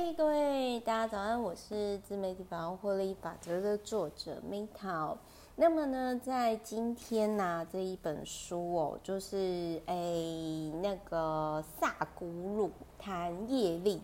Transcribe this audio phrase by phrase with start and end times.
[0.00, 5.16] 嗨，各位大家早安，我是自媒体百万获利法则的作者 Meta。
[5.56, 14.00] 那么呢，在今天呢、这一本书哦，就是诶那个萨古鲁谈业力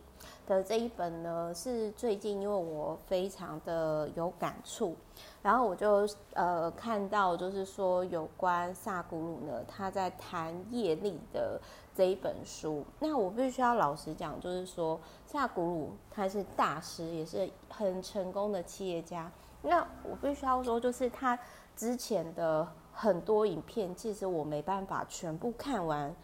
[0.47, 4.95] 的这一本呢，是最近因为我非常的有感触，
[5.43, 11.59] 然后我就呃看到就是说有关萨古鲁呢，他在谈业力的
[11.95, 12.85] 这一本书。
[12.99, 19.31] 那我必须要老实讲，就是说萨古鲁他是大师，也是很成功的企业家。
[19.63, 21.39] 那我必须要说，就是他
[21.75, 26.15] 之前的很多影片，其实我没办法全部看完，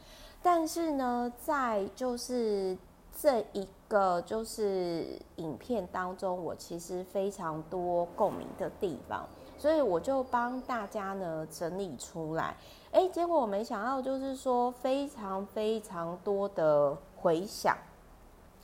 [0.42, 2.76] 但是呢，在就是。
[3.16, 9.28] 这一个就是影片当中，我其实非常多共鸣的地方，
[9.58, 12.56] 所以我就帮大家呢整理出来。
[12.92, 17.76] 哎，结果我没想到，就是说非常非常多的回响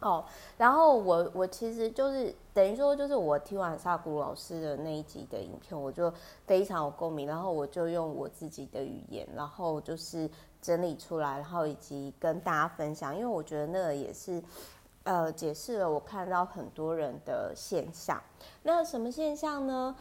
[0.01, 0.25] 哦。
[0.57, 6.13] 然后我我其实就是等于说，就是我听完萨古老师的那一集的影片，我就
[6.47, 7.27] 非常有共鸣。
[7.27, 10.31] 然后我就用我自己的语言，然后就是。
[10.61, 14.43] 整理出来，然后以及跟大家分享，因为我觉得那个也是，
[15.05, 18.21] 呃，解释了我看到很多人的现象。
[18.63, 19.95] 那什么现象呢？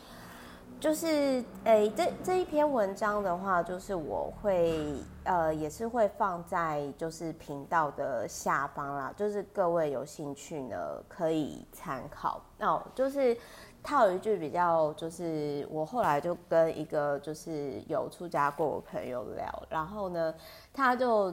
[0.79, 12.41] 就是，诶，这这一篇文章的话，就是我会，呃，也是会放在就是频道的下方啦，就是各位有兴趣呢可以参考。
[12.59, 13.37] 哦，就是。
[13.85, 20.33] 他有一句比较，就是我后来就跟一个就是有出家过的朋友聊，然后呢，
[20.73, 21.31] 他就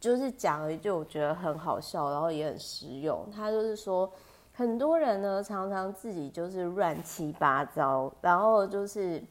[0.00, 3.28] 就是讲了一句我觉得很好笑，然后也很实用。
[3.30, 4.10] 他就是说，
[4.54, 9.22] 很多人呢常常自己就是乱七八糟，然后就是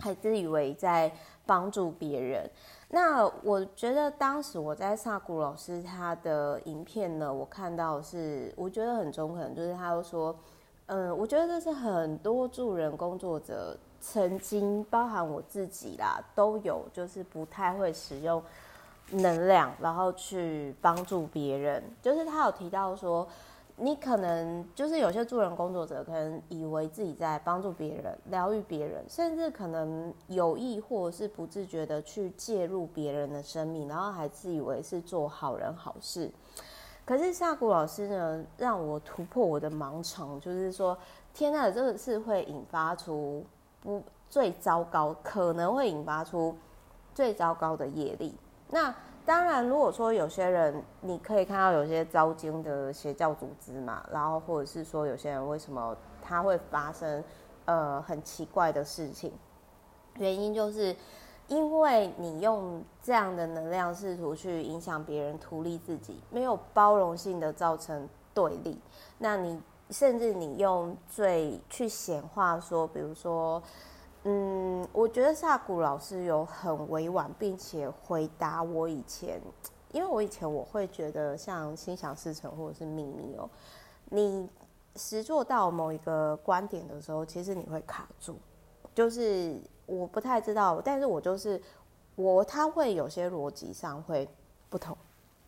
[0.00, 1.12] 还自以为在
[1.46, 2.50] 帮助别人。
[2.88, 10.36] 那我觉得当时我在萨古老师他的影片呢，我看到是我觉得很中肯，就是他又说。
[10.88, 18.40] 嗯，我觉得这是很多助人工作者曾经，包含我自己啦，都有就是不太会使用
[19.10, 21.82] 能量，然后去帮助别人。
[22.00, 23.26] 就是他有提到说，
[23.78, 36.30] 你可能就是有些助人工作者可能以为自己在帮助别人、疗愈别人，甚至可能有意或是不自觉的去介入别人的生命，然后还自以为是做好人好事。
[37.06, 40.98] 可是夏谷老师呢，让我突破我的盲肠，就是说，
[41.32, 43.46] 天呐，这个是会引发出
[43.80, 46.56] 不最糟糕，可能会引发出
[47.14, 48.36] 最糟糕的业力。
[48.70, 48.92] 那
[49.24, 57.22] 当然，如果说有些人，你可以看到有些糟经的邪教组织嘛，然后或者是说有些人为什么他会发生
[57.66, 59.32] 呃很奇怪的事情，
[60.16, 60.94] 原因就是。
[61.48, 68.76] 因为你用这样的能量试图去影响别人，图利自己，没有包容性的造成对立。
[69.18, 73.62] 那你甚至你用最去显化说，比如说，
[74.24, 79.40] 嗯，我觉得萨古老师有很委婉，并且回答我以前，
[79.92, 83.48] 因为我以前我会觉得像心想事成或者是秘密哦，
[84.06, 84.48] 你
[84.96, 88.34] 实做到某一个观点的时候，其实你会卡住，
[88.92, 89.60] 就是。
[89.86, 91.62] 我不太知道，但是我就是
[92.16, 94.28] 我，他会有些逻辑上会
[94.68, 94.96] 不同，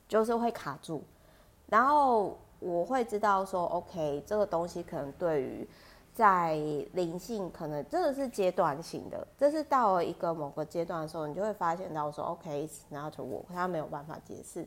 [0.07, 1.03] 就是会卡住，
[1.67, 5.69] 然后我会知道说，OK，这个东西可能对于
[6.15, 6.55] 在
[6.93, 14.65] 灵性，可能这个是阶段性的，这是到了一个某个阶段的时候，你就会发现到说，OK，it's not work，他没有办法解释。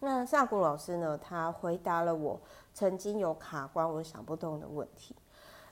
[0.00, 2.38] 那萨古老师呢，他回答了我
[2.74, 5.16] 曾经有卡关，我想不通的问题。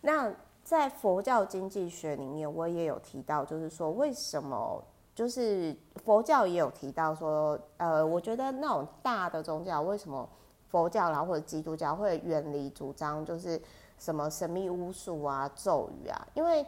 [0.01, 0.33] 那。
[0.65, 4.83] 在佛教经济学里面，我也有提到，就是说为什么，
[5.15, 10.29] 就是佛教也有提到说，呃，我觉得那种大的宗教，为什么
[10.69, 13.61] 佛教然后或者基督教会远离主张，就是
[13.99, 16.65] 什么神秘巫术啊、咒语啊，因为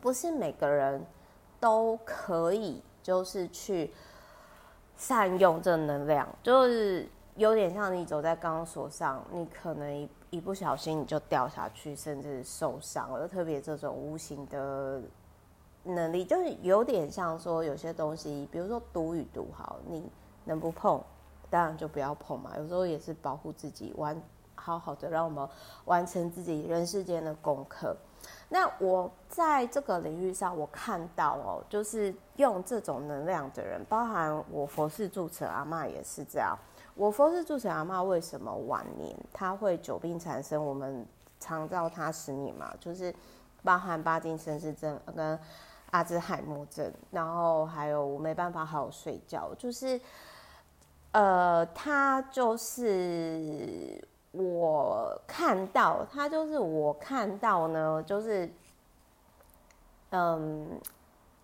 [0.00, 1.04] 不是每个人
[1.60, 3.92] 都可以，就是去
[4.96, 7.08] 善用这能量，就是。
[7.36, 13.26] 有点像你走在钢索上，你可能一一不小心你就掉下去，甚至受伤了。
[13.26, 15.02] 特别这种无形的
[15.82, 20.08] 能力，就是有点像说有些东西，比如说毒与毒，好，你
[20.44, 21.02] 能不碰，
[21.50, 22.52] 当然就不要碰嘛。
[22.56, 24.16] 有时候也是保护自己，完
[24.54, 25.48] 好好的让我们
[25.86, 27.96] 完成自己人世间的功课。
[28.48, 36.56] 那我在这个领域上，我看到哦，就是用这种能量的人，包含我佛事住持阿嬷也是这样。
[36.94, 40.62] 我佛是住持阿妈为什么晚年他会久病缠身？
[40.62, 41.06] 我们
[41.40, 43.14] 常照他十年嘛，就是
[43.62, 45.38] 包含巴金森氏症跟
[45.90, 50.00] 阿兹海默症，然后还有我没办法好好睡觉，就是
[51.12, 58.48] 呃，他就是我看到，他就是我看到呢，就是，
[60.10, 60.80] 嗯，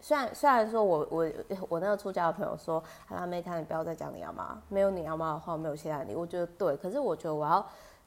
[0.00, 1.31] 虽然虽然说我我
[1.69, 7.64] 我那个出家的朋友说，阿妹他你不要再讲你阿妈，没有你阿妈的话，没有现在你，我觉得对，可是我觉得我要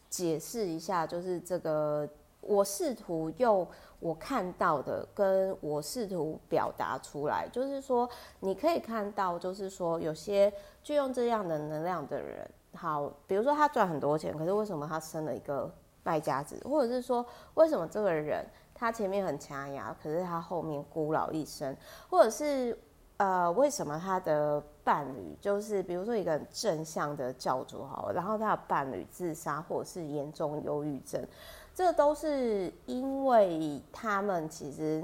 [0.10, 2.07] 解释一下，就是这个，
[2.42, 3.66] 我试图用
[4.00, 10.51] 我看到的，跟我试图表达出来，就是说你可以看到，就是说有些
[10.84, 12.50] 就用这样的能量的人。
[12.75, 16.60] 好，比如说他赚很多钱，可是为什么他生了一个败家子？
[16.66, 17.24] 或者是说，
[17.54, 18.44] 为什么这个人
[18.83, 21.74] 他前面很强牙，可是他后面孤老一生？
[22.09, 22.77] 或者是
[23.15, 31.25] 呃，为什么他的伴侣就是，比如说一个很正向的教主好，然后他的伴侣自杀，或者是严重忧郁症，
[31.74, 35.01] 这都是因为他们其实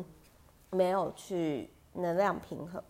[0.71, 2.83] 没有去能量平衡。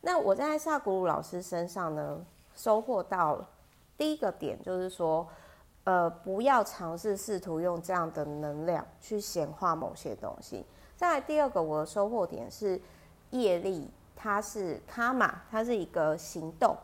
[0.00, 2.24] 那我在萨古鲁老师身上呢，
[2.54, 3.44] 收获到。
[3.98, 5.28] 第一个点就是说，
[5.84, 10.64] 呃，不要尝试试图用这样的能量去显化某些东西。
[10.96, 12.80] 再来第二个，我的收获点是
[13.30, 16.76] 业力，它是卡玛，它是一个行动。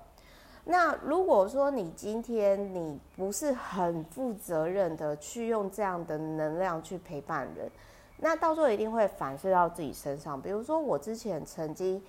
[0.64, 7.70] 那如果说你今天你不是很负责任的去用这样的能量去陪伴人，
[8.16, 10.40] 那到时候一定会反射到自己身上。
[10.40, 12.02] 比如说我之前曾经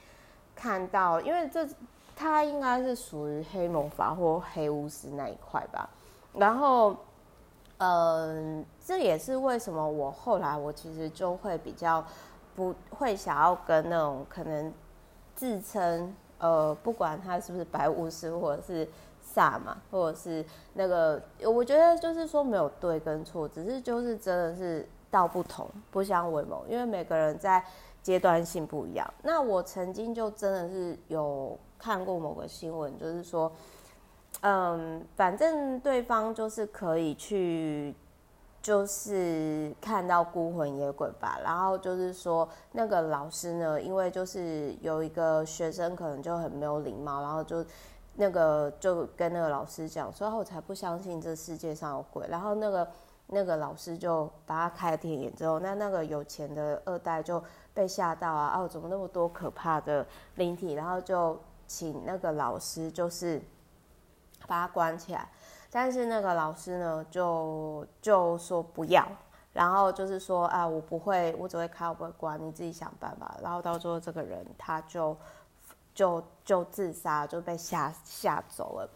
[0.56, 1.68] 看到，因为这。
[2.22, 5.90] 他应该是属于黑魔法或黑巫师那一块吧，
[6.34, 6.96] 然后，
[7.78, 12.06] 嗯、呃，这也是为什么我后来我其实就会比较
[12.56, 14.74] 不会想要跟那种可能
[15.36, 18.88] 自称呃，不管他是不是白巫师或者是
[19.22, 27.64] 萨满，或者是那个，我觉得就是说没有对跟错，只是就是真的是道不同不相为谋，因为每个人在
[28.02, 29.14] 阶段性不一样。
[29.24, 31.58] 那我曾经就真的是有。
[31.82, 33.50] 看过某个新闻，就是说，
[34.42, 37.94] 嗯，反正对方就是可以去，
[38.62, 41.40] 就是看到孤魂野鬼吧。
[41.44, 47.66] 然后就是说，那个老师呢，因为就是有一个学生可能就很没有礼貌，然后就
[48.16, 52.26] 那个就跟那个老师讲说，我才不相信这世界上有鬼。
[52.30, 52.88] 然后那个
[53.28, 57.44] 那个老师就把他开了天眼之后，那那个有钱的二代就
[57.74, 60.74] 被吓到啊，哦，怎么那么多可怕的灵体？
[60.74, 61.38] 然后就。
[61.72, 63.40] 请那个老师就是
[64.50, 65.30] 把他关起来，
[65.70, 69.08] 但是那个老师呢就就说不要，
[69.54, 73.38] 然后就是说啊，我不会，我只会开，我不会关，你自己想办法。
[73.44, 75.16] 然后到最后这个人他就
[75.94, 78.90] 就就自杀，就被吓吓走了。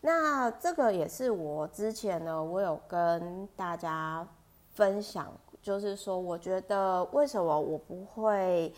[0.00, 4.26] 那这个也是我之前呢，我有跟大家
[4.72, 5.30] 分享，
[5.60, 8.74] 就是说我觉得为什么我不会，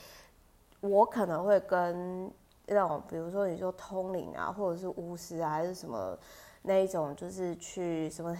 [0.80, 2.28] 我可能会跟。
[2.66, 6.18] 那种，比如说你说通灵啊，或者是巫师啊，还是什么
[6.62, 8.36] 那一种，就是去什么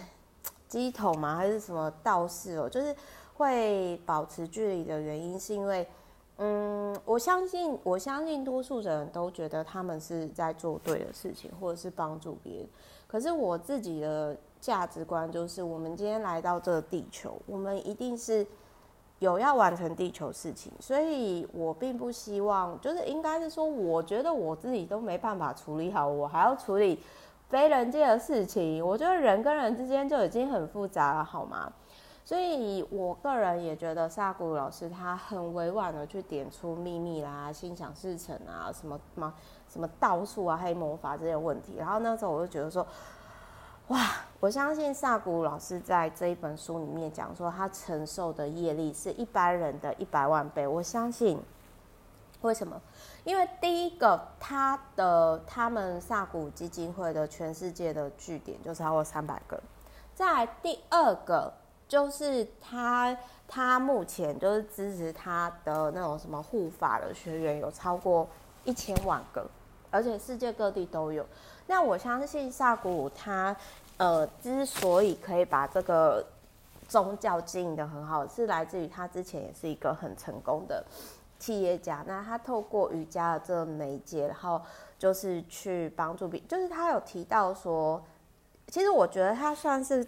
[0.67, 2.93] 鸡头嘛，还是什么道士哦，就是
[3.35, 5.87] 会保持距离的原因，是因为，
[6.37, 12.67] 嗯，我相信，我相信多数人都觉得他们是在做对的事情，或者是帮助别人。
[13.07, 18.45] 可是我自己的价值观就是，我们今天来到这个地球，我们一定是。
[19.19, 26.99] 有要完成地球事情，所以我并不希望，就是应该是说，我觉得我自己都没办法处理好，我还要处理
[27.49, 28.85] 非人界的事情。
[28.85, 31.73] 我觉得人跟人之间就已经很复杂了，好吗？
[32.23, 39.33] 所以我个人也觉得萨古老师他很委婉的去点出秘密啦、心想事成啊、什么什么
[39.67, 41.75] 什么道术啊、黑魔法这些问题。
[41.77, 42.85] 然后那时候我就觉得说。
[43.87, 44.05] 哇，
[44.41, 50.67] 我相信萨古老师在这一本书里面讲说，他承受的业力是一般人的一百万倍。
[50.67, 51.41] 我相信，
[52.41, 52.81] 为什么？
[53.23, 59.57] 因为第一个，他的他们萨古基金会的全世界的据点就超过三百个。
[60.13, 61.53] 再第二个，
[61.87, 63.17] 就是他
[63.47, 68.27] 他目前就是支持他的那种什么护法的学员有超过
[68.65, 69.49] 一千万个，
[69.91, 71.25] 而且世界各地都有。
[71.67, 73.55] 那我相信萨古他，
[73.97, 76.25] 呃，之所以可以把这个
[76.87, 80.85] 宗教经营的很好，是来自于他之前也是一个很成功的
[81.39, 82.03] 企业家。
[82.07, 84.61] 那他透过瑜伽的这个媒介，然后
[84.97, 88.01] 就是去帮助别，就是他有提到说，
[88.67, 90.07] 其实我觉得他算是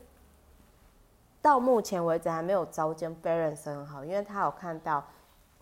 [1.41, 5.03] 到目前为止还没有遭见 balance 很好，因为他有看到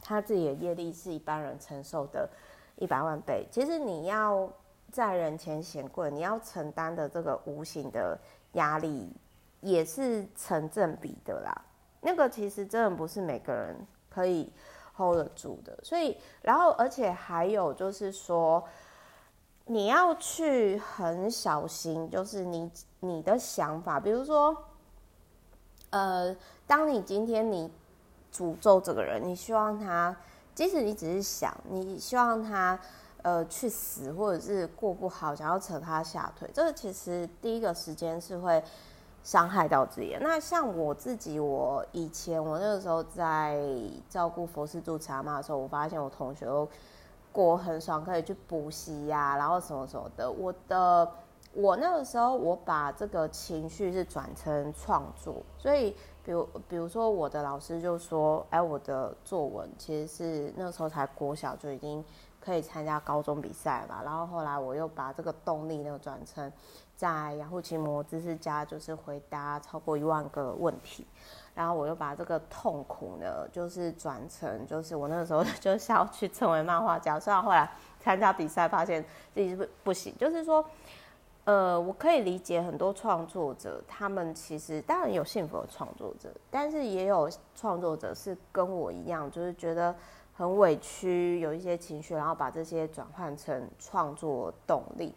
[0.02, 2.30] 他自己的业力是一般人承受的
[2.78, 3.48] 一百万倍。
[3.52, 4.50] 其实你要。
[4.90, 8.18] 在人前显贵，你要承担的这个无形的
[8.54, 9.14] 压力
[9.60, 11.54] 也是成正比的啦。
[12.00, 13.76] 那个其实真的不是每个人
[14.10, 14.50] 可以
[14.96, 15.78] hold 得住的。
[15.84, 18.64] 所以，然后而且还有就是说，
[19.66, 24.56] 你要去很小心，就是你你的想法，比如说，
[25.90, 26.34] 呃，
[26.66, 27.70] 当你今天你
[28.32, 30.16] 诅咒这个人，你希望他，
[30.58, 32.80] 即使你只是想，你希望他
[33.22, 38.64] 呃去死，或者是过不好，想要扯他下腿，这个其实第一个时间是会
[39.22, 40.18] 伤害到自己。
[40.20, 43.62] 那像我自己，我以前我那个时候在
[44.10, 46.68] 照顾佛寺住持阿嬷的时候，我发现我同学都
[47.32, 50.32] 过很爽，可以去补习呀，然后什么什么的。
[50.32, 51.08] 我的。
[51.54, 55.96] 我那个时候，我把这个情绪是转成创作，所以，
[56.28, 62.04] 比如，比如说，我的老师就说，哎，我的作文其实是那时候才国小就已经
[62.42, 66.52] 可以参加高中比赛嘛，然后后来我又把这个动力呢转成
[66.98, 71.08] 在雅虎奇摩知识家，就是回答超过一万个问题，
[71.56, 79.02] 然后我又把这个痛苦呢，就是转成，就是我那个时候 就是要去成为漫画家，虽然后来参加比赛发现
[79.34, 80.66] 自己是不不行，就是说。
[81.48, 89.96] 呃，我可以理解很多创作者，他们其实当然有幸福的创作者，但是也有创作者是跟我一样，就是觉得
[90.34, 95.16] 很委屈，有一些情绪，然后把这些转换成创作动力。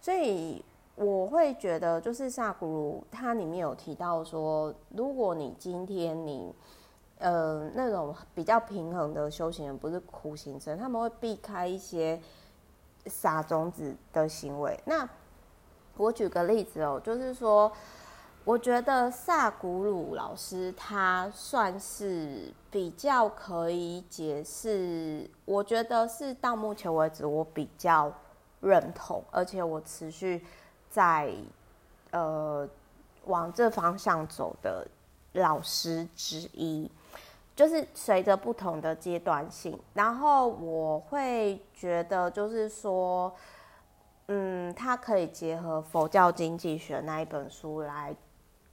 [0.00, 0.64] 所以
[0.96, 6.52] 我会觉得，就是萨古鲁他里面有提到说，如果你今天你
[7.18, 12.20] 呃那种比较平衡的修行人，不是苦行僧，他们会避开一些
[13.06, 14.76] 撒种子的行为。
[14.84, 15.08] 那
[15.98, 17.70] 我举个例子哦，就是说，
[18.44, 28.12] 我觉得萨古鲁老师他算是比较可以解释，我觉得是到目前为止我比较
[28.60, 30.46] 认同，而且我持续
[30.88, 31.30] 在
[32.12, 32.66] 呃
[33.24, 34.86] 往这方向走的
[35.32, 36.88] 老师之一，
[37.56, 43.34] 就是随着不同的阶段性，然后我会觉得就是说。
[44.28, 48.14] 嗯，他可以结合佛教经济学那一本书来，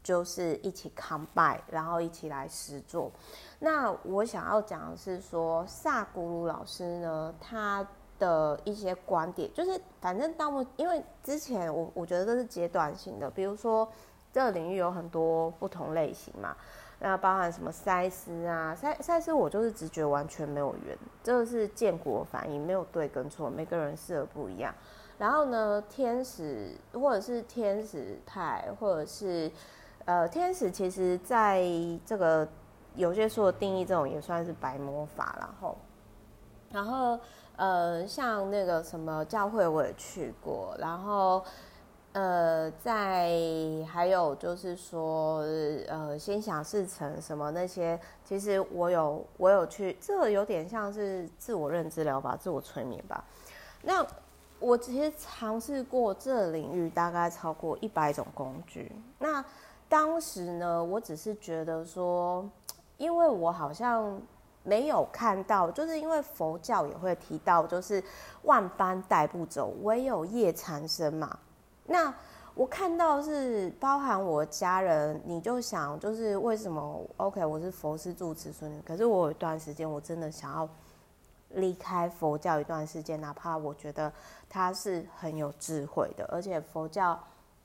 [0.03, 3.09] 就是一起 combine，然后一起来实做。
[3.59, 7.87] 那我想要讲的是说，萨古鲁老师呢，他
[8.19, 13.89] 的一些观点，就是反正到目，因为之前我我觉得这是阶段性的，比如说
[14.33, 16.53] 这个领域有很多不同类型嘛，
[16.99, 24.75] 那包含什么赛斯啊，赛赛斯我就是直觉完全没有缘，这个是建国反应，没有对跟错，每个人适合不一样。
[25.17, 29.49] 然后呢，天使或者是天使派，或者是
[30.05, 31.63] 呃，天使其实在
[32.05, 32.47] 这个
[32.95, 35.35] 有些书的定义，这种也算是白魔法。
[35.39, 35.77] 然后，
[36.71, 37.19] 然后
[37.55, 41.43] 呃，像那个什么教会我也去过，然后
[42.11, 43.31] 呃，在
[43.89, 45.39] 还有就是说
[45.87, 53.23] 呃，心想事成什么那些，其实我有我有去，这有点像是自我认知疗法、自我催眠吧。
[53.81, 54.05] 那
[54.59, 58.91] 我其实尝试过这领域，大概超过一百种工具。
[59.19, 59.43] 那
[59.87, 62.49] 当时呢，我只是觉得说，
[62.97, 64.19] 因为我好像
[64.63, 68.03] 没有看到，就是因为佛教也会提到，就是
[68.43, 71.37] 万般带不走，唯有业缠身嘛。
[71.85, 72.11] 那
[72.55, 80.67] 我看到是包含我家人，你就想，就是为什么？OK，我是佛寺住持孙女，可是我有一段时间，我真的想要。
[81.55, 84.11] 离开佛教一段时间，哪怕我觉得
[84.49, 87.17] 他是很有智慧的，而且佛教，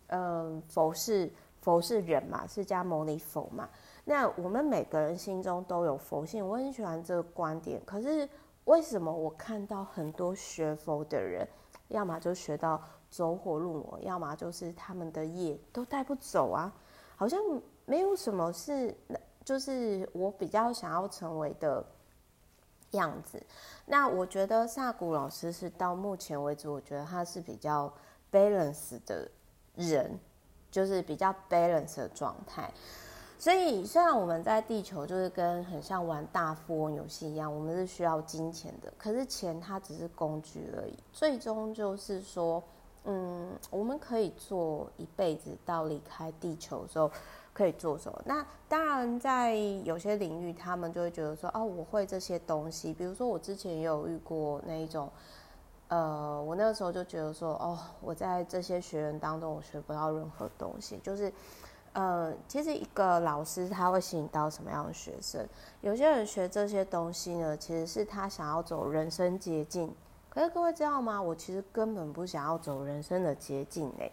[0.06, 1.30] 嗯、呃，佛是
[1.61, 3.68] 佛是人嘛，释迦牟尼佛嘛，
[4.04, 7.82] 那我们每个人心中都有佛性，我很喜欢这个观点。
[7.85, 8.28] 可是
[8.64, 11.47] 为什么我看到很多学佛的人，
[11.88, 12.80] 要么就学到
[13.11, 16.73] 走火入魔，要么就是他们的业都带不走啊？
[17.16, 17.38] 好像
[17.87, 18.97] 没有什么是，
[19.44, 21.85] 就是我比较想要成为的。
[22.92, 23.40] 样子，
[23.87, 27.92] 那我觉得萨古老师是到目前为止，我觉得他是比较
[28.32, 29.30] balance 的
[29.75, 30.18] 人，
[30.70, 32.73] 就是比较 balance 的状态。
[33.38, 40.94] 所以虽然我们在地球就是跟很像玩大富翁游戏一样，我们是需要金钱的，可是钱它只是工具而已。
[41.12, 42.62] 最终就是说，
[43.04, 47.11] 嗯，我们可以做一辈子到离开地球的时候。
[47.52, 48.23] 可以做什么？
[48.25, 49.54] 那当然，在
[49.85, 52.95] 有些领域，他们就会觉得说，哦，我会这些东西。
[52.95, 55.11] 比如说，我之前也有遇过那一种，
[55.88, 60.99] 呃，我那个时候就觉得说，哦，我在这些学员当中，我学不到任何东西。
[61.02, 61.33] 就是，
[61.92, 65.45] 呃，其实一个老师他会吸引到什么样的学生？
[65.80, 69.92] 有些人学这些东西呢，其实是他想要走人生捷径。
[70.28, 71.21] 可是各位知道吗？
[71.21, 74.12] 我其实根本不想要走人生的捷径欸。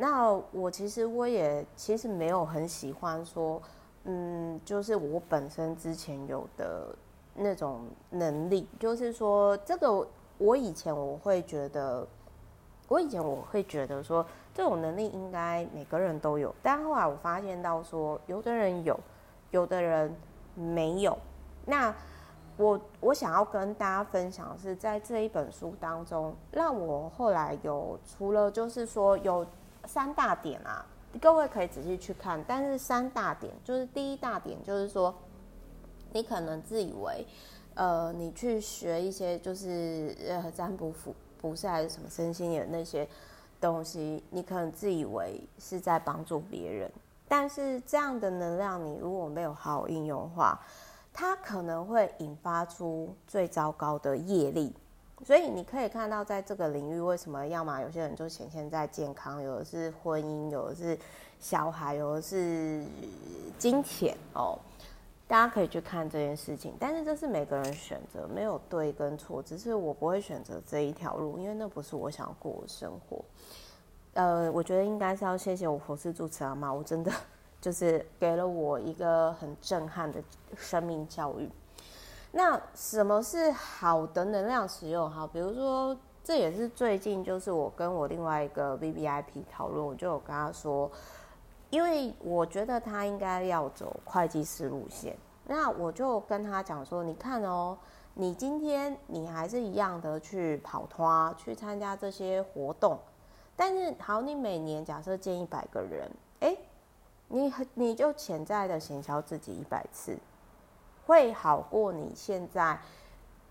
[0.00, 3.60] 那我其实我也其实没有很喜欢说，
[4.04, 6.94] 嗯，就是我本身之前有的
[7.34, 10.06] 那种能力，就是说这个
[10.38, 12.06] 我以前我会觉得，
[12.86, 14.24] 我以前我会觉得说
[14.54, 16.54] 这种能力应该每个人都有。
[16.62, 18.98] 但后来我发现到说，有的人有，
[19.50, 20.14] 有的人
[20.54, 21.18] 没有。
[21.66, 21.92] 那
[22.56, 29.44] 我我想要跟大家分享是，在这一本书当中，让我后来有除了就是说有
[29.88, 30.86] 三大点啊，
[31.20, 32.44] 各位可以仔细去看。
[32.46, 35.12] 但是三大点就是第一大点就是说，
[36.12, 37.26] 你可能自以为，
[37.74, 41.14] 呃，你去学一些就是呃占卜符。
[41.40, 43.08] 不是还是什么身心的那些
[43.60, 46.90] 东西，你可能自以为是在帮助别人，
[47.28, 50.60] 但是这样的能量你如果没有好好应用的话，
[51.12, 54.74] 它可能会引发出最糟糕的业力。
[55.24, 60.98] 所以你可以看到，在这个领域，为什么要么有些人就显现在健康，有的是婚姻，有的是
[61.38, 62.84] 小孩，有的是
[63.58, 64.58] 金钱哦。
[65.26, 73.22] 大家可以去看这件事情，但是这是每个人选择，没有对跟错，只是我不会选择这一条路，因为那不是我想要过的生活。
[74.14, 77.12] 呃，我觉得应该是要谢谢我佛事主持阿妈，我真的
[77.60, 80.18] 就是给了我一个很震撼的
[80.56, 81.46] 生命教育。
[82.32, 85.10] 那什么是好的能量使用？
[85.10, 90.90] 哈，比如说，这也是最近就是我跟我另外一个 VVIP 讨论，我就有跟他说。
[91.70, 95.14] 因为我觉得他应该要走会计师路线，
[95.46, 97.76] 那我就跟他讲说：“你看哦，
[98.14, 102.98] 你今天你还是一样的去跑团，去参加这些活动，
[103.54, 106.56] 但是好，你每年假设见一百个人，哎，
[107.28, 110.16] 你你就潜在的行销自己一百次，
[111.08, 112.78] 会好过你现在。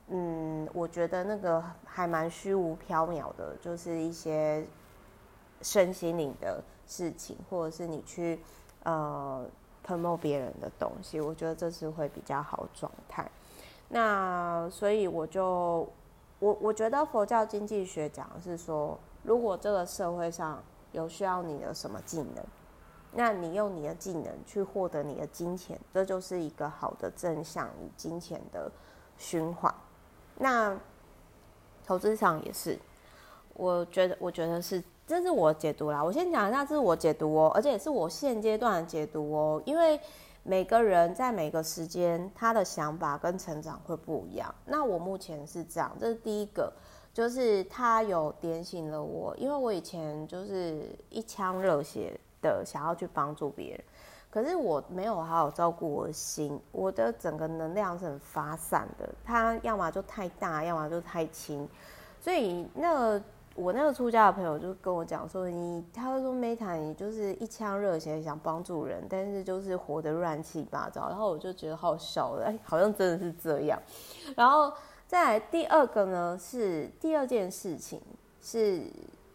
[0.07, 4.65] 嗯，我觉得那个还蛮虚无缥缈的，就是一些
[5.61, 8.39] 身心灵的。”事情，或者是你去
[8.83, 9.45] 呃
[9.85, 13.29] promote 别人的东西，我觉得这是会比较好状态。
[13.89, 15.85] 那所以我就
[16.39, 22.41] 我我觉得佛教经济学讲的是说，如果这个社会上有需要你的什么技能，
[23.11, 28.71] 那你用你的技能去获得你的金钱，这就是一个好的正向与金钱的
[29.17, 29.73] 循环。
[30.37, 30.77] 那
[31.85, 32.77] 投资上也是，
[33.53, 34.83] 我觉得我觉得是。
[35.07, 39.97] 这是我解读啦，我先讲一下，这是我解读哦，而且是我现阶段的解读哦，因为
[40.43, 44.53] 每个人在每个时间他的想法跟成长会不一样。
[44.65, 46.73] 那我目前是这样，这是第一个，
[47.13, 53.83] 就是他有点醒了我，因为我以前就是一腔热血的想要去帮助别人，
[54.29, 61.67] 可是我没有好好照顾我的心，我的整个能量是很发散的，它要么就太大，要么就太轻，
[62.19, 63.23] 所以那个。
[63.59, 71.09] 我那个出家的朋友就跟我讲说，你他说 Meta 你就是一腔热血想帮助人，但是就是活得乱七八糟。
[71.09, 73.81] 然后我就觉得好笑的，哎，好像真的是这样。
[74.35, 74.71] 然后
[75.07, 77.99] 再来第二个呢，是第二件事情
[78.39, 78.83] 是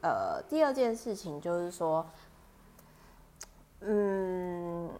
[0.02, 2.06] 呃，第二件事情就是说，
[3.84, 4.90] 嗯。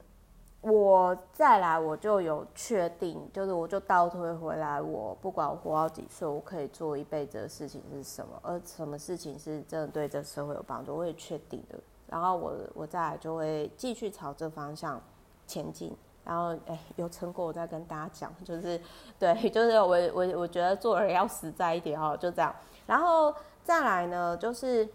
[0.65, 11.77] 我再来，我就有确定，就是我就倒推回来，我不管我活到几岁，我可以做一辈子的事情是什么，而什么事情是真的对这社会有帮助，我也确定的。
[12.07, 15.03] 然后我我再来就会继续朝这方向
[15.49, 15.93] 前进。
[16.25, 18.81] 然后哎，有成果我再跟大家讲，就是
[19.19, 22.55] 对， 就是我我我觉得做人要实在一点哦，就这样。
[22.87, 24.89] 然后再来呢，就是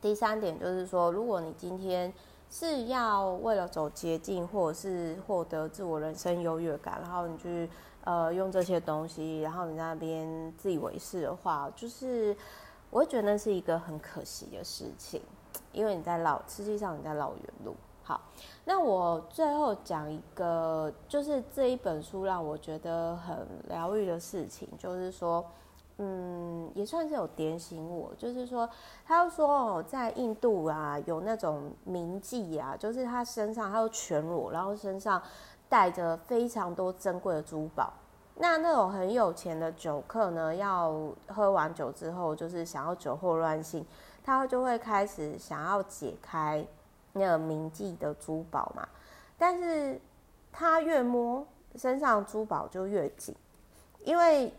[0.00, 2.12] 第三点，就是说，如果你今天。
[2.56, 7.68] 是要为了走捷径，或者是获得自我人生优越感，然后你去
[8.04, 12.36] 呃用这些东西，然后你在那边自以为是的话，就是
[12.90, 15.20] 我会觉得那是一个很可惜的事情，
[15.72, 17.74] 因为你在绕，实际上你在绕远路。
[18.04, 18.20] 好，
[18.64, 25.44] 那我最后讲一个，就是这一本书让我觉得很疗愈的事情，就是说。
[25.98, 28.68] 嗯，也算是有点醒我，就是说，
[29.06, 35.22] 他说哦，在印度啊，有那种名妓啊，就是他身上他都全裸，然后身上
[35.68, 37.92] 带着非常多珍贵的珠宝。
[38.34, 40.92] 那那种很有钱的酒客呢，要
[41.28, 43.86] 喝完酒之后，就是想要酒后乱性，
[44.24, 46.66] 他就会开始想要解开
[47.12, 48.88] 那个名妓的珠宝嘛。
[49.38, 50.00] 但是
[50.50, 53.32] 他越摸身上珠宝就越紧，
[54.00, 54.52] 因为。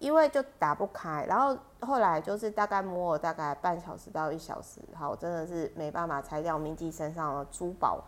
[0.00, 8.02] 因为就打不开，然后后来就是大概摸了大概半小时到一小时，好，真的是没办法拆掉明记身上的珠宝，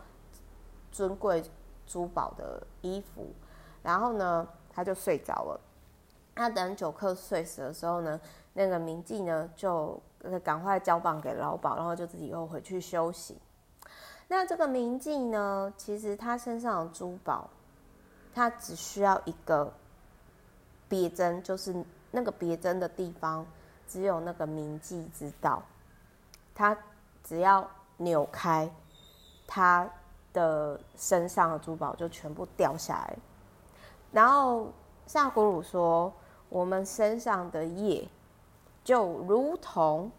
[0.91, 1.43] 尊贵
[1.85, 3.31] 珠宝的衣服，
[3.83, 5.59] 然后呢，他就睡着了。
[6.33, 8.19] 那等酒客睡死的时候呢，
[8.53, 10.01] 那个明记呢就
[10.43, 13.37] 赶快交棒给老鸨，然后就自己又回去休息。
[14.29, 17.47] 那这个明记呢，其实他身上的珠宝，
[18.33, 19.71] 他只需要一个。
[20.87, 21.75] 别针就是
[22.11, 23.45] 那个别针的地方，
[23.87, 25.61] 只有那个铭记知道。
[26.55, 26.77] 他
[27.23, 27.67] 只要
[27.97, 28.69] 扭开，
[29.47, 29.89] 他
[30.31, 33.17] 的身上的珠宝就全部掉下来。
[34.11, 34.71] 然后
[35.07, 36.13] 萨古鲁说，
[36.49, 38.07] 我们身上的业
[38.83, 40.11] 就如同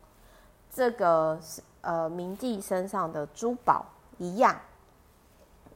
[0.72, 1.38] 这个
[1.82, 3.86] 呃冥帝身上的珠宝
[4.18, 4.56] 一样。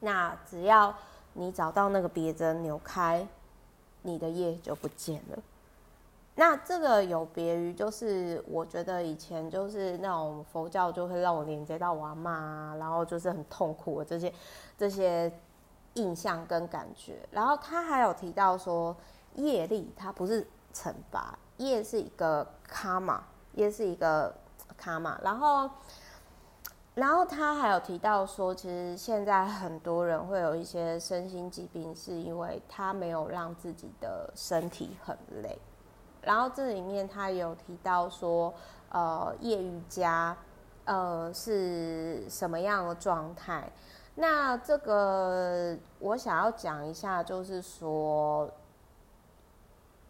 [0.01, 0.92] 那只要
[1.35, 3.27] 你找到那个别针，扭开，
[4.02, 5.38] 你的业就不见了。
[6.37, 14.32] 那这个有别于，就是我觉得以前就是那种佛教就会让我连接到我阿嬷啊，然后就是很痛苦的这些
[14.76, 15.32] 这些
[15.94, 17.18] 印象跟感觉。
[17.32, 18.96] 然后他还有提到说，
[19.34, 24.32] 业力它不是惩罚，业是一个卡玛，业是一个
[24.76, 25.18] 卡玛。
[25.24, 25.68] 然后，
[26.98, 35.56] 然后他还有提到说，其实现在很多人会有一些身心疾病，是因为他没有让自己的身体很累。
[36.20, 38.52] 然后这里面他有提到说，
[38.88, 40.37] 呃，业余家，
[40.87, 43.70] 呃，是什么样的状态？
[44.16, 48.50] 那这个我想要讲一下，就是说，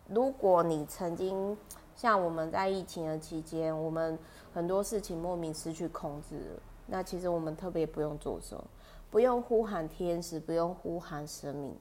[0.06, 1.54] 如果你曾经
[1.94, 4.18] 像我们在疫情的期间，我们
[4.54, 8.64] 很多事情莫名失去控制了，那其实我们特别不用做什么，
[9.10, 11.76] 不用呼喊天使，不用呼喊生命，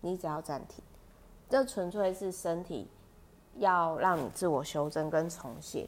[0.00, 0.82] 你只要暂停，
[1.50, 2.88] 这纯粹是身体。
[3.58, 5.86] 要让你自我修正跟重现。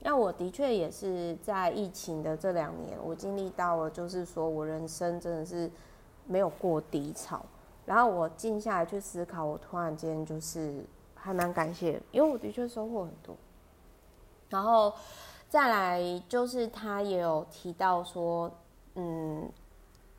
[0.00, 5.70] 那我的确也是在疫情的这两年，我经历到了，就是说我人生真的是
[6.26, 7.42] 没有过低潮。
[7.86, 13.34] 然后我静下来去思考，我突然间就是还蛮感谢，因为我的确收获很多。
[14.50, 14.92] 然后
[15.50, 18.50] 再来就是他也有提到说，
[18.94, 19.46] 嗯，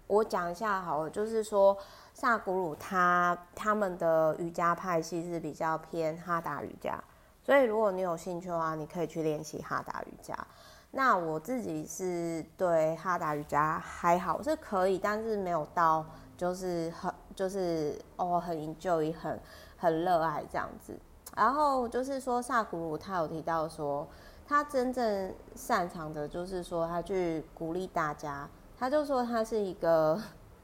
[0.05, 1.75] 我讲一下好了，就是说。
[2.13, 7.01] 萨古鲁他他们的瑜伽派系是比较偏哈达瑜伽，
[7.41, 10.37] 所以如果你有兴趣的话，你可以去练习哈达瑜伽。
[10.91, 16.05] 那我自己是对哈达瑜伽还好，是可以，但是没有到
[16.37, 19.39] 就是很就是哦很 enjoy 很
[19.77, 20.95] 很热爱这样子。
[21.35, 24.05] 然后就是说萨古鲁他有提到说，
[24.51, 30.21] 他真正擅长的就是说他去鼓励大家，他就说他是一个。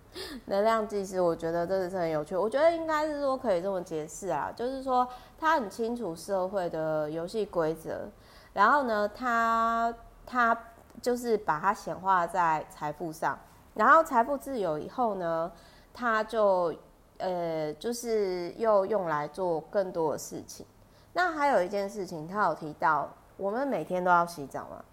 [0.46, 2.36] 能量技师，我觉得这个是很有趣。
[2.36, 8.10] 我觉得应该是说可以这么解释啊，就是说他很清楚社会的游戏规则，
[8.54, 9.94] 然后呢，他
[10.26, 10.58] 他
[11.02, 13.38] 就是把它显化在财富上，
[13.76, 15.52] 然后财富自由以后呢，
[15.94, 16.74] 他就
[17.18, 20.66] 呃就是又用来做更多的事情。
[21.14, 24.84] 那还有一件事情，他有提到，我们每天都要洗澡嘛。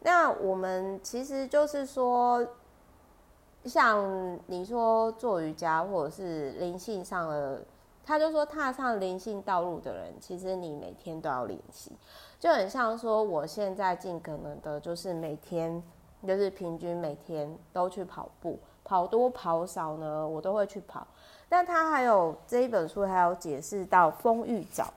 [0.00, 2.46] 那我们其实就是说。
[3.64, 7.60] 像你说做瑜伽或者是灵性上的，
[8.06, 11.92] 他就说踏上灵性道路的人，其实你每天都要练习，
[12.38, 15.82] 就很像说我现在尽可能的，就是每天
[16.26, 21.06] 就是平均每天都去跑步，跑多跑少呢，我都会去跑。
[21.48, 24.94] 但他还有这一本书还有解释到风雨澡，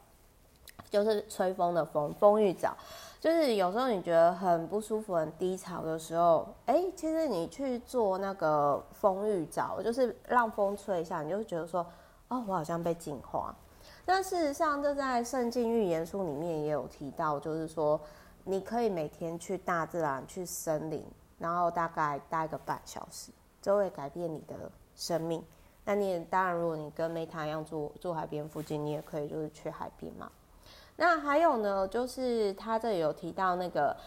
[0.92, 2.78] 就是吹风的风，风浴澡。
[3.20, 11.86] 就是有时候你觉得很不舒服、很低潮的时候，哎、其实你去做那个风浴澡，就是让风吹一下，你就会觉得说，
[12.30, 13.56] 哦，我好像被净化。
[14.04, 18.00] 但事实上，这在《圣经预言书》里面也有提到，就是说，
[18.44, 21.06] 你可以每天去大自然、去森林，
[21.38, 24.56] 然后大概待个半小时，就会改变你的
[24.96, 25.46] 生命。
[25.86, 30.32] 那你也当然，如果你跟梅塔一样住住海边附近，你也可以就是去海边嘛。
[31.02, 33.98] 那还有呢，就是他这里有提到那个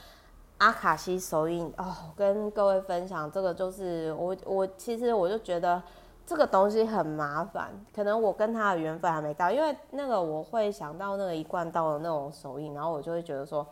[0.59, 5.83] 阿卡西手印哦，跟各位分享这个，就是我我其实我就觉得
[6.24, 13.66] 这个东西很麻烦，可能我跟他的缘分还没到，因为那个我会想到那个一贯道的那种手印，然后我就会觉得说，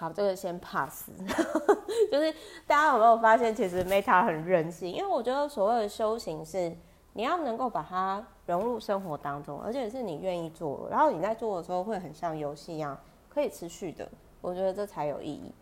[0.00, 1.08] 好，这个先 pass。
[2.10, 2.32] 就是
[2.66, 6.76] 大家有没有发现，其实 Meta 很任性，因为我觉得所谓的修行是
[7.12, 8.24] 你要能够把它。
[8.46, 14.08] 融入生活当中，而且是你愿意做，然后你在做的时候会很像游戏一样，可以持续的。
[14.40, 15.54] 我觉得这才有意义。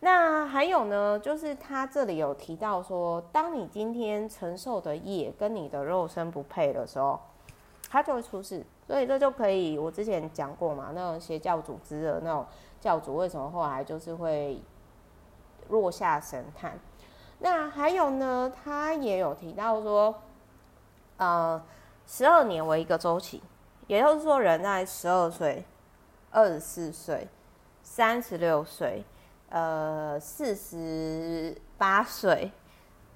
[0.00, 7.20] 那还有呢，就是他这里有提到说，当你今天承受的业跟你的肉身不配的时候，
[7.90, 8.64] 他就会出事。
[8.86, 12.46] 所以这就可以，我之前讲过嘛，那种邪教组织的那种
[12.80, 14.58] 教主，为什么后来就是会
[15.68, 16.80] 落下神坛？
[17.40, 20.14] 那还有呢，他也有提到说，
[21.18, 21.62] 呃。
[22.08, 23.42] 十二年为一个周期，
[23.88, 25.64] 也就是说，人在十二岁、
[26.30, 27.26] 二十四岁、
[27.82, 29.04] 三十六岁、
[29.48, 32.52] 呃四十八岁，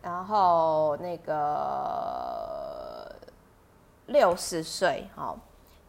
[0.03, 3.15] 然后那个
[4.07, 5.39] 六十岁，好，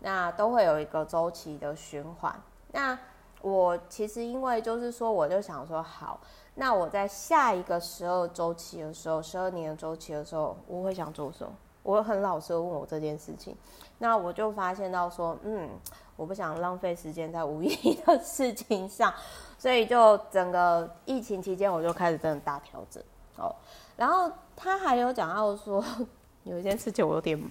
[0.02, 2.40] 那都会有一个周期的循环。
[2.72, 2.96] 那
[3.42, 6.20] 我其实因为就是说，我就想说，好，
[6.54, 11.52] 那我在下一个十二周期的时候，十二年的周期的时候，我会想做什么？
[11.84, 13.56] 我很老实问我这件事情，
[13.98, 15.70] 那我就发现到说，嗯，
[16.16, 19.14] 我不想浪费时间在无意义的事情上，
[19.58, 23.04] 所以就整个疫情期间，我就开始真的大调整
[23.38, 23.56] 哦。
[23.96, 25.84] 然后他还有讲到说，
[26.44, 27.42] 有一件事情我有点，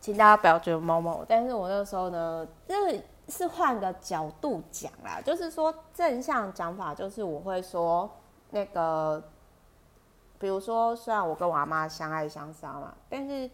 [0.00, 2.74] 请大家不要觉得猫猫，但是我那时候呢，就。
[3.28, 8.10] 是换个角度讲啦，就是说正向讲法，就是我会说
[8.50, 9.22] 那个，
[10.40, 13.48] 比如说，虽然我跟我阿妈相爱相杀嘛，但是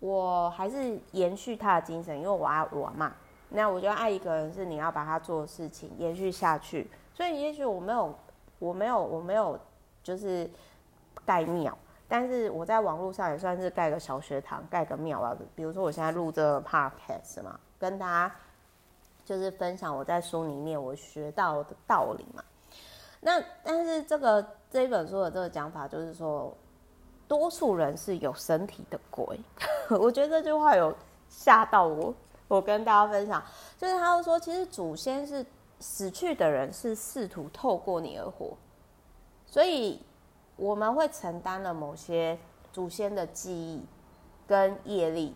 [0.00, 3.12] 我还是延续他的精神，因为我爱我阿妈。
[3.50, 6.90] 那我觉得爱一个人是你要把他做的事情延续下去。
[7.12, 8.14] 所以也许我没有，
[8.58, 9.58] 我没有，我没有
[10.02, 10.48] 就是
[11.26, 11.76] 盖庙，
[12.08, 15.36] 但是我在网络上也算是盖个小学堂，盖个庙啊。
[15.54, 18.34] 比如说我现在录这个 podcast 嘛，跟大家。
[19.24, 22.42] 就是分享我在书里面我学到的道理嘛。
[23.20, 26.54] 那但是这个这本书的这个讲法就是说，
[27.26, 29.40] 多数人是有身体的鬼。
[29.98, 30.94] 我觉得这句话有
[31.28, 32.14] 吓到我。
[32.48, 33.42] 我跟大家分享，
[33.76, 35.44] 就是他说，其实祖先是
[35.80, 38.56] 死去的人是试图透过你而活，
[39.46, 40.00] 所以
[40.56, 42.38] 我们会承担了某些
[42.72, 43.84] 祖先的记忆
[44.46, 45.34] 跟业力，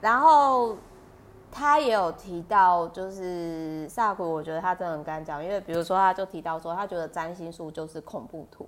[0.00, 0.76] 然后。
[1.54, 8.66] 他也有提到，就是萨古，我觉得他真的很敢讲，因为比如说，他就提到说，他觉得占星术就是恐怖图。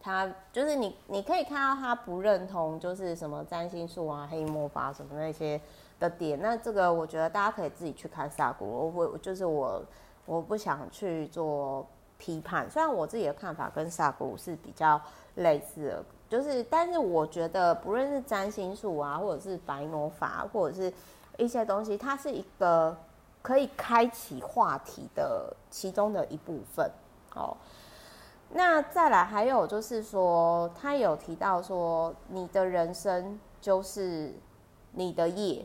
[0.00, 5.60] 他就是你，你可以看到他不认同，就是什么占星术啊、黑魔法什么那些
[5.98, 6.40] 的点。
[6.40, 9.82] 那这个我觉得大家可以自己去看萨古，我我就是我，
[10.24, 11.84] 我不想去做
[12.16, 12.70] 批判。
[12.70, 15.00] 虽然我自己的看法跟萨古是比较
[15.34, 20.92] 类似的，就是但是我觉得不论是占星术啊，或者是白魔法，或者是。
[21.38, 22.96] 一些东西，它是一个
[23.40, 26.90] 可以开启话题的其中的一部分
[27.34, 27.56] 哦。
[28.50, 34.34] 那再来还有就是说，他有提到说，你的人生就是
[34.92, 35.64] 你的业。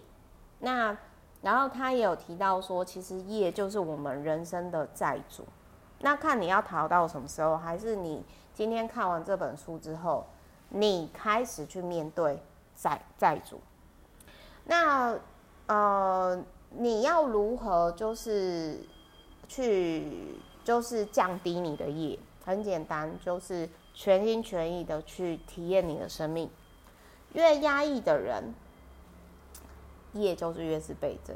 [0.60, 0.98] 那
[1.42, 5.46] 然后他也有提到说，其实业就是我们人生的债主。
[6.00, 10.26] 那看你要逃到什么时候，还是你今天看完这本书之后，
[10.70, 12.42] 你开始去面对
[12.76, 13.60] 债债主。
[14.64, 15.16] 那。
[15.68, 18.80] 呃，你要如何就是
[19.48, 22.18] 去就是降低你的业？
[22.46, 26.50] 很简单，就是全心全意的去体验你的生命。
[27.34, 28.54] 越压抑的人，
[30.14, 31.36] 业就是越是倍增。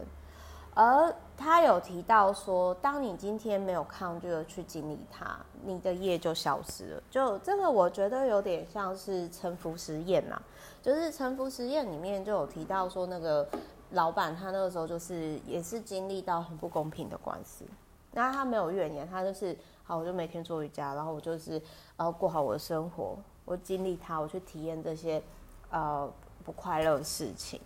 [0.74, 7.04] 而他有提到说，当你今天没有抗拒的去经历它，你的业就消失了。
[7.10, 10.42] 就这个，我觉得有点像是沉浮实验啦。
[10.82, 13.46] 就是沉浮实验里面就有提到说那个。
[13.92, 17.66] 老板他那个时候就是也是经历到很不公平的官司，
[18.14, 21.62] 那他没有怨言，他就是好，我就每天做瑜伽，然后我就是
[21.98, 25.22] 呃过好我的生活，我经历他，我去体验这些
[25.70, 26.10] 呃
[26.46, 27.60] 不快乐的事情，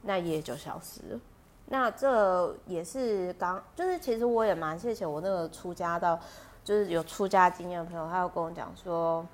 [0.00, 1.20] 那也就消失了。
[1.66, 6.18] 那这也是刚就是其实我也蛮谢谢我那个出家到
[6.64, 9.26] 就是有出家经验的朋友，他有跟我讲说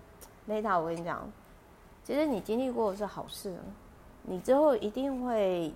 [0.49, 1.31] ，Meta，我跟你讲，
[2.03, 3.57] 其实你经历过是好事，
[4.23, 5.73] 你之后一定会。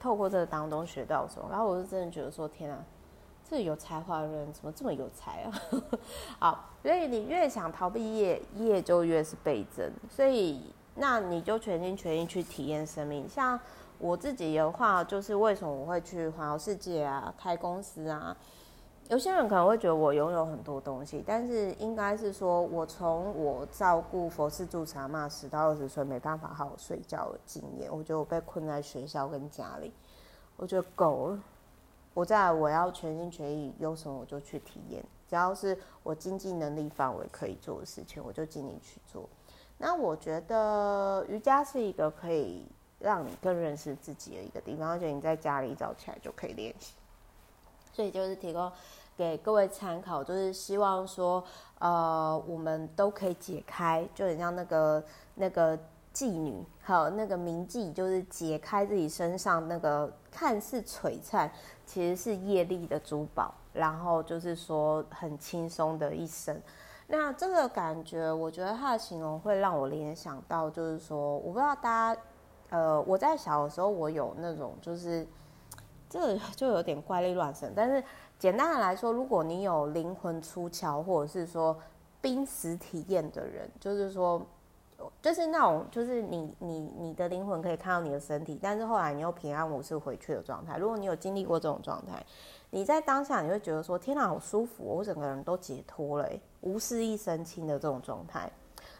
[0.00, 2.78] 透过这个当中学到什么，然后我是真的觉得说，天啊，
[3.48, 5.52] 这有才华的人怎么这么有才啊？
[6.38, 9.90] 好，所以你越想逃避业，业就越是倍增。
[10.10, 13.28] 所以那你就全心全意去体验生命。
[13.28, 13.58] 像
[13.98, 18.36] 我自己的话，就是为什么我会去环游世界啊，开公司啊？
[19.08, 29.92] 有些人可能会觉得我拥有很多东西，但是应该是说，我从我照顾佛寺住茶嘛十到二十岁没办法好好睡觉的经验，我觉得我被困在学校跟家里，
[30.56, 31.38] 我觉得够了。
[32.14, 39.28] 我在我要全心全意，有什么我就去体验，只要是我经济能力范围可以做的事情，我就尽力去做。
[39.78, 42.66] 那我觉得瑜伽是一个可以
[42.98, 46.94] 让你更认识自己的一个地方，而且你在家里早起来就可以练习。
[47.96, 48.70] 所以就是提供
[49.16, 51.42] 给各位参考，就是希望说，
[51.78, 55.02] 呃，我们都可以解开，就很像那个
[55.34, 55.78] 那个
[56.12, 61.50] 妓女，还有那个名妓，就是解开自己身上那个看似璀璨，
[61.86, 66.60] 其实是业力的珠宝，然后就是说很轻松的一生。
[67.06, 72.20] 那这个感觉，我觉得它的形容会让我联想到，就是说，我不知道大家，
[72.68, 75.26] 呃，我在小的时候，我有那种就是。
[76.08, 78.02] 这就有点怪力乱神，但是
[78.38, 81.76] 简单的来说，如果你有灵魂出窍，或者是说
[82.20, 84.40] 濒死体验的人，就是说，
[85.20, 90.76] 就是那种，就是你你你的灵魂可以看到你的身体，但是后来你又平安无事回去的状态。
[90.78, 92.24] 如果你有经历过这种状态，
[92.70, 96.28] 你在当下你会觉得说：“天哪，好舒服，我整个人都解脱了，
[96.62, 98.50] 无事一身轻的这种状态。”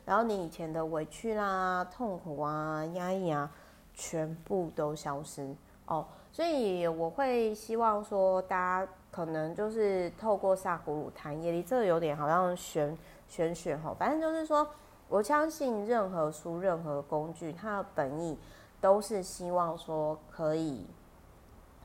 [0.05, 3.51] 然后你以前的委屈啦、痛苦啊、压抑啊，
[3.93, 5.53] 全部都消失
[5.87, 6.07] 哦。
[6.37, 12.95] 所以我会希望说，大家可能就是透过萨古鲁谈业力，这个有点好像玄
[13.27, 13.97] 玄学哈。
[13.99, 14.69] 反正就是说，
[15.09, 18.39] 我相信任何书、任何工具，它的本意
[18.83, 20.85] 都是希望说可以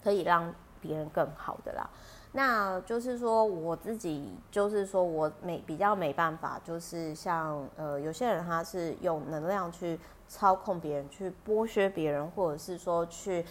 [0.03, 1.89] 可以让别人更好的啦。
[2.33, 13.45] 那就是说，我自己就是说我没比较没办法，就是像呃有些人他是用能量去操控别人，去剥削别人，或者是说去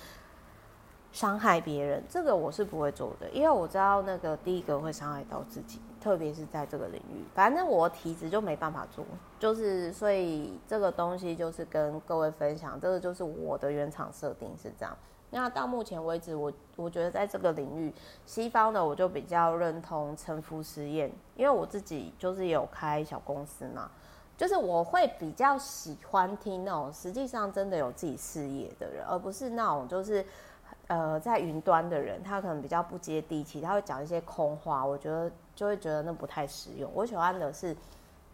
[1.13, 9.05] 伤害别人，这个我是不会做的，因为我知道那个第一个会伤害到自己，特别是在这个领域，反正我体质就没办法做，
[9.39, 14.97] 就是所以这个东西就是跟各位分享，这个就是我的原厂设定是这样。
[15.33, 17.93] 那到目前为止，我我觉得在这个领域，
[18.27, 23.89] 西方的我就比较认同沉浮实验，因为我自己就是有开小公司嘛，
[24.37, 30.27] 就是我会比较喜欢听那种实际上真的有自己事业的人，而不是那种就是
[30.91, 36.91] 呃在云端的人，他可能比较不接地气，他会讲一些空话，我觉得就会觉得那不太实用。
[36.93, 37.77] 我喜欢的是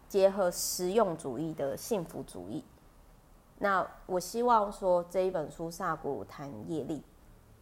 [0.08, 2.64] 结合实用主义的幸福主义。
[3.58, 6.98] 那我希望说这一本书《萨古谈业力》，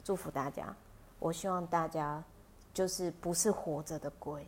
[0.04, 0.72] 祝福大家。
[1.18, 2.22] 我希望大家
[2.72, 4.46] 就是不是活着的鬼，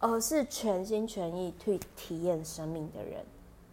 [0.00, 3.24] 而是全心全意去体验生命的人，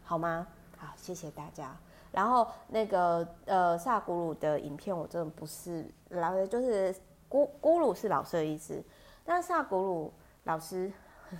[0.03, 0.45] 好吗？
[0.77, 1.75] 好，谢谢大家。
[2.11, 6.93] 然后那个呃，萨古鲁的影片我真的不是老，就是
[7.29, 8.83] 咕咕鲁是老师的意思，
[9.23, 10.91] 但萨古鲁老师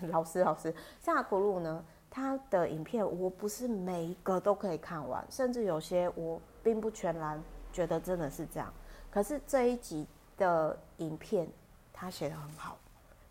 [0.10, 1.84] 老师老师萨古鲁呢？
[2.14, 8.70] 他的影片，我不是每一个都可以看完，甚至有些我并不全然觉得真的是这样。
[9.10, 10.06] 可是这一集
[10.36, 11.48] 的影片，
[11.94, 12.78] 他写的很好，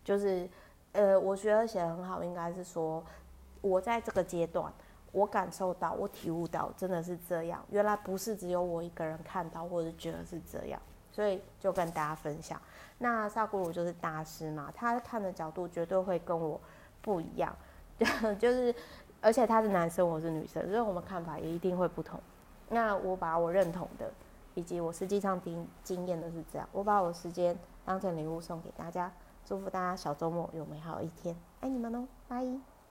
[0.03, 0.49] 就是，
[0.93, 3.03] 呃，我觉得写的很好，应该是说，
[3.61, 4.73] 我在这个阶段，
[5.11, 7.63] 我感受到，我体悟到，真的是这样。
[7.69, 12.59] 原来不是只有我一个人看到，或者觉得是这样，所以就跟大家分享。
[12.97, 16.59] 那萨古鲁就是大师嘛，他看的角度绝对会跟我
[17.01, 17.55] 不一样。
[18.39, 18.73] 就是，
[19.21, 22.19] 而且他是男生，我是女生，所以我们看法也一定会不同。
[22.69, 24.11] 那我把我认同的，
[24.55, 29.11] 以及我实际上经经验的是这样，我把我时间当成礼物送给大家，
[29.45, 32.70] 祝福大家小周末有美好一天，爱你们哦，拜。